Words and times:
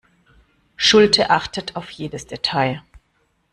Schulte 0.77 1.29
achtet 1.29 1.75
auf 1.75 1.91
jedes 1.91 2.25
Detail. 2.25 2.81